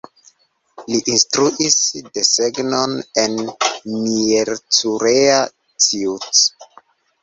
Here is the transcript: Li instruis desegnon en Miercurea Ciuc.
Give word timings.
Li 0.93 0.97
instruis 1.15 1.75
desegnon 2.17 2.97
en 3.27 3.39
Miercurea 4.01 5.41
Ciuc. 5.89 6.31